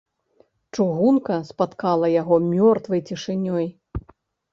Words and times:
Чыгунка 0.77 1.35
спаткала 1.49 2.07
яго 2.21 2.35
мёртвай 2.53 3.01
цішынёй. 3.11 3.65